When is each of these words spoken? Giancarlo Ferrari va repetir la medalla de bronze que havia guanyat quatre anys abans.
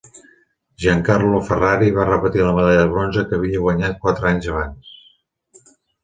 Giancarlo 0.83 1.41
Ferrari 1.49 1.91
va 1.97 2.05
repetir 2.07 2.41
la 2.45 2.53
medalla 2.59 2.79
de 2.79 2.87
bronze 2.93 3.25
que 3.33 3.37
havia 3.41 3.59
guanyat 3.65 3.99
quatre 4.07 4.31
anys 4.31 4.49
abans. 4.55 4.89